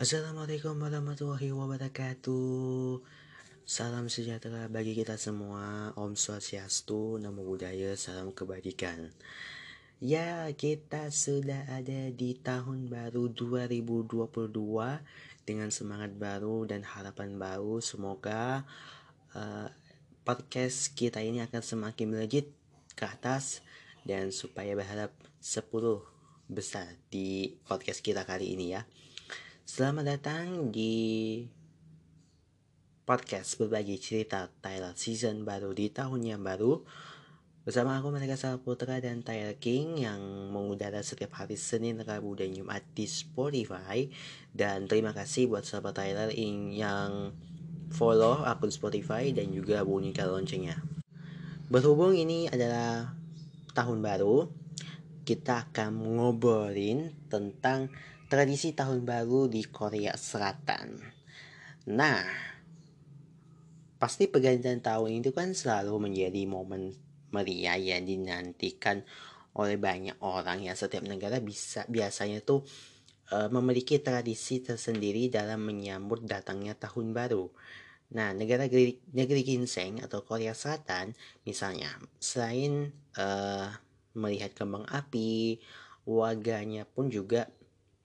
[0.00, 3.04] Assalamualaikum warahmatullahi wabarakatuh.
[3.68, 5.92] Salam sejahtera bagi kita semua.
[5.92, 9.12] Om Swastiastu, Namo Buddhaya, Salam Kebajikan
[10.00, 14.48] Ya, kita sudah ada di tahun baru 2022
[15.44, 17.84] Dengan semangat baru dan harapan baru.
[17.84, 18.64] Semoga
[19.36, 19.68] uh,
[20.24, 22.48] podcast kita ini akan semakin melejit
[22.96, 23.60] ke atas
[24.08, 25.12] Dan supaya berharap
[25.44, 25.68] 10
[26.48, 28.88] besar di podcast kita kali ini ya
[29.70, 31.46] Selamat datang di
[33.06, 36.82] podcast berbagi cerita Tyler season baru di tahun yang baru.
[37.62, 38.34] Bersama aku Mereka
[38.66, 40.18] Putra dan Tyler King yang
[40.50, 44.10] mengudara setiap hari Senin, Rabu, dan Jumat di Spotify.
[44.50, 47.30] Dan terima kasih buat sahabat Tyler yang
[47.94, 50.82] follow akun Spotify dan juga bunyikan loncengnya.
[51.70, 53.14] Berhubung ini adalah
[53.70, 54.50] tahun baru
[55.22, 57.86] Kita akan ngobrolin tentang
[58.30, 61.02] tradisi tahun baru di Korea Selatan.
[61.90, 62.22] Nah,
[63.98, 66.94] pasti pergantian tahun itu kan selalu menjadi momen
[67.34, 69.02] meriah yang dinantikan
[69.58, 72.62] oleh banyak orang ya setiap negara bisa biasanya tuh
[73.34, 77.50] e, memiliki tradisi tersendiri dalam menyambut datangnya tahun baru.
[78.14, 81.90] Nah, negara negeri, ginseng atau Korea Selatan misalnya
[82.22, 83.26] selain e,
[84.14, 85.58] melihat kembang api,
[86.06, 87.50] warganya pun juga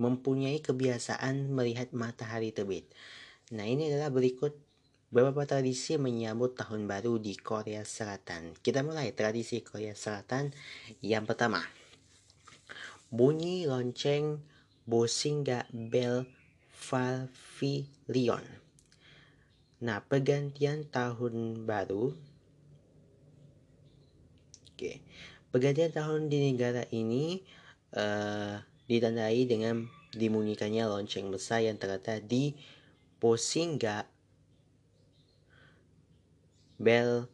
[0.00, 2.90] mempunyai kebiasaan melihat matahari terbit.
[3.54, 4.56] Nah, ini adalah berikut
[5.14, 8.58] beberapa tradisi menyambut tahun baru di Korea Selatan.
[8.58, 10.50] Kita mulai tradisi Korea Selatan
[11.04, 11.62] yang pertama.
[13.14, 14.42] Bunyi lonceng
[14.82, 16.26] Bosinga Bell
[16.74, 18.42] Pavilion.
[19.84, 22.34] Nah, pergantian tahun baru
[24.74, 25.06] Oke.
[25.54, 27.38] Pergantian tahun di negara ini
[27.94, 32.54] uh, ditandai dengan dimunyikannya lonceng besar yang terletak di
[33.18, 34.04] Posingga
[36.76, 37.26] Bell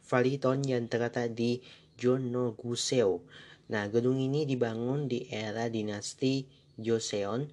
[0.00, 1.62] Faliton yang terletak di
[2.00, 3.22] Jonoguseo.
[3.70, 7.46] Nah, gedung ini dibangun di era dinasti Joseon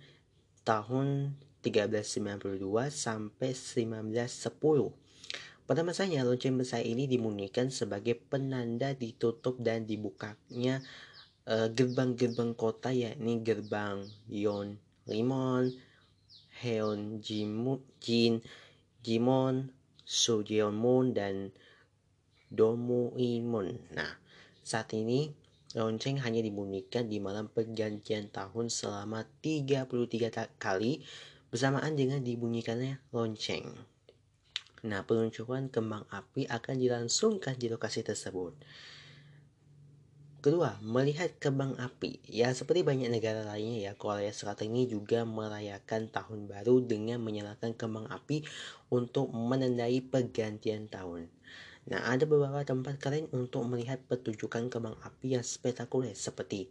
[0.65, 4.95] tahun 1392 sampai 1910.
[5.67, 11.16] Pada masanya, lonceng besar ini dimunikan sebagai penanda ditutup dan dibukanya Eh,
[11.47, 14.75] gerbang-gerbang uh, kota yakni gerbang Yon
[15.07, 15.71] Limon,
[16.59, 18.43] Heon Jin,
[18.99, 19.71] Jimon,
[20.03, 21.55] Sujeonmun dan
[22.51, 23.95] Domuimun.
[23.95, 24.11] Nah,
[24.67, 25.31] saat ini
[25.71, 30.99] lonceng hanya dibunyikan di malam pergantian tahun selama 33 kali
[31.47, 33.71] bersamaan dengan dibunyikannya lonceng.
[34.83, 38.51] Nah, peluncuran kembang api akan dilangsungkan di lokasi tersebut.
[40.37, 42.21] Kedua, melihat kembang api.
[42.29, 47.73] Ya, seperti banyak negara lainnya ya, Korea Selatan ini juga merayakan tahun baru dengan menyalakan
[47.73, 48.45] kembang api
[48.93, 51.33] untuk menandai pergantian tahun.
[51.89, 56.69] Nah, ada beberapa tempat keren untuk melihat pertunjukan kembang api yang spektakuler seperti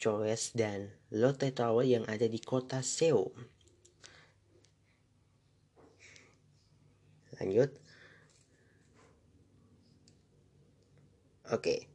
[0.00, 3.30] Chores dan Lotte Tower yang ada di kota Seoul.
[7.38, 7.70] Lanjut.
[11.52, 11.60] Oke.
[11.60, 11.89] Okay.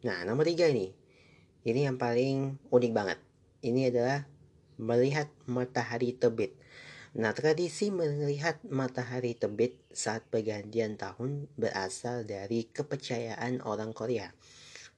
[0.00, 0.88] Nah, nomor tiga ini.
[1.60, 3.20] Ini yang paling unik banget.
[3.60, 4.24] Ini adalah
[4.80, 6.56] melihat matahari terbit.
[7.20, 14.32] Nah, tradisi melihat matahari terbit saat pergantian tahun berasal dari kepercayaan orang Korea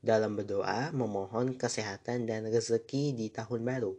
[0.02, 3.98] dalam berdoa memohon kesehatan dan rezeki di tahun baru.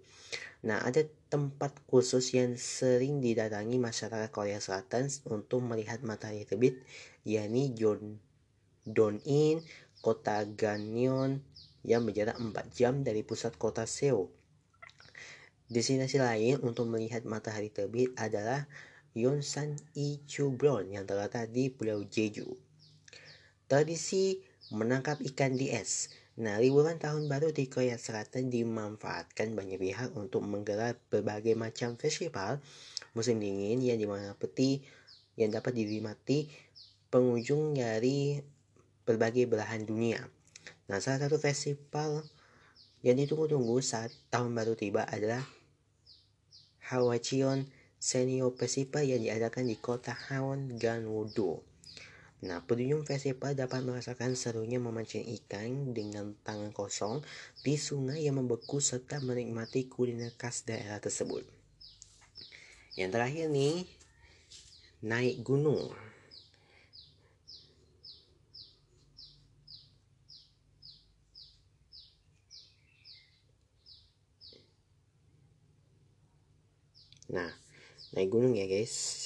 [0.64, 6.80] Nah, ada tempat khusus yang sering didatangi masyarakat Korea Selatan untuk melihat matahari terbit,
[7.28, 8.24] yakni Jon
[8.84, 9.64] Don-in,
[10.04, 11.40] kota Gangneon
[11.88, 14.28] yang berjarak 4 jam dari pusat kota Seoul.
[15.72, 18.68] Destinasi lain untuk melihat matahari terbit adalah
[19.16, 22.52] Yonsan Ichubron yang terletak di Pulau Jeju.
[23.72, 24.44] Tradisi
[24.76, 26.12] menangkap ikan di es.
[26.34, 32.58] Nah, liburan tahun baru di Korea Selatan dimanfaatkan banyak pihak untuk menggelar berbagai macam festival
[33.14, 34.82] musim dingin yang di mana peti
[35.38, 36.50] yang dapat dinikmati
[37.14, 38.42] pengunjung dari
[39.04, 40.24] berbagai belahan dunia.
[40.92, 42.24] Nah, salah satu festival
[43.04, 45.44] yang ditunggu-tunggu saat tahun baru tiba adalah
[46.88, 47.68] Hawachion
[48.00, 51.64] Senior Festival yang diadakan di kota Hawon, Ganwoo-do.
[52.44, 57.24] Nah, pengunjung festival dapat merasakan serunya memancing ikan dengan tangan kosong
[57.64, 61.48] di sungai yang membeku serta menikmati kuliner khas daerah tersebut.
[63.00, 63.88] Yang terakhir nih,
[65.08, 65.96] naik gunung.
[77.34, 77.50] Nah,
[78.14, 79.26] naik gunung ya guys.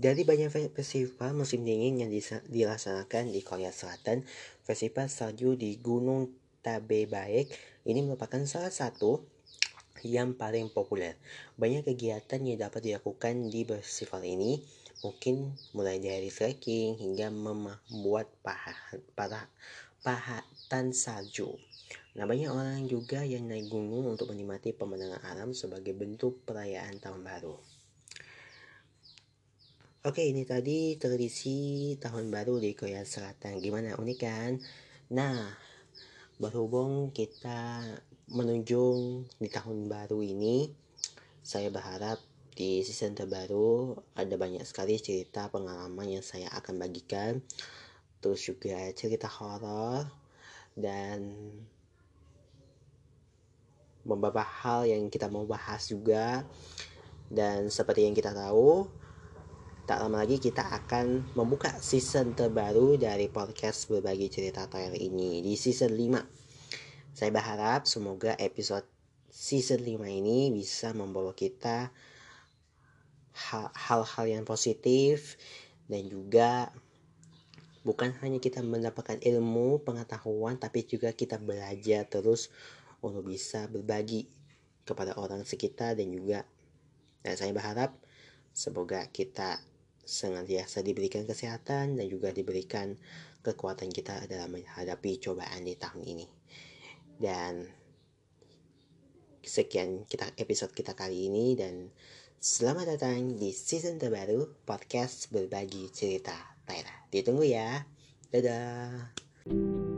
[0.00, 2.08] Dari banyak festival musim dingin yang
[2.48, 4.24] dilaksanakan di Korea Selatan,
[4.64, 7.52] festival salju di Gunung Tabe Baek
[7.88, 9.24] ini merupakan salah satu
[10.04, 11.16] yang paling populer.
[11.60, 14.60] Banyak kegiatan yang dapat dilakukan di festival ini,
[15.04, 19.48] mungkin mulai dari trekking hingga membuat pahat, pahat,
[20.00, 21.52] pahatan salju.
[22.16, 27.22] Nah, banyak orang juga yang naik gunung untuk menikmati pemandangan alam sebagai bentuk perayaan tahun
[27.22, 27.56] baru.
[30.00, 33.60] Oke, ini tadi tradisi tahun baru di Korea Selatan.
[33.60, 34.56] Gimana unik kan?
[35.12, 35.52] Nah,
[36.40, 37.84] berhubung kita
[38.32, 40.72] menunjung di tahun baru ini,
[41.44, 42.16] saya berharap
[42.56, 47.44] di season terbaru ada banyak sekali cerita pengalaman yang saya akan bagikan.
[48.24, 50.08] Terus juga cerita horor
[50.72, 51.36] dan
[54.00, 56.44] beberapa hal yang kita mau bahas juga.
[57.30, 58.88] Dan seperti yang kita tahu,
[59.90, 65.58] tak lama lagi kita akan membuka season terbaru dari podcast berbagi cerita Toel ini di
[65.58, 67.10] season 5.
[67.10, 68.86] Saya berharap semoga episode
[69.34, 71.90] season 5 ini bisa membawa kita
[73.74, 75.34] hal-hal yang positif
[75.90, 76.70] dan juga
[77.82, 82.46] bukan hanya kita mendapatkan ilmu, pengetahuan tapi juga kita belajar terus
[83.02, 84.30] untuk bisa berbagi
[84.86, 86.46] kepada orang sekitar dan juga
[87.26, 87.98] dan saya berharap
[88.54, 89.58] semoga kita
[90.10, 92.98] senantiasa diberikan kesehatan dan juga diberikan
[93.46, 96.26] kekuatan kita dalam menghadapi cobaan di tahun ini.
[97.20, 97.62] Dan
[99.40, 101.94] sekian kita episode kita kali ini dan
[102.42, 106.34] selamat datang di season terbaru podcast berbagi cerita
[106.66, 107.06] Tyra.
[107.08, 107.86] Ditunggu ya.
[108.30, 109.89] Dadah.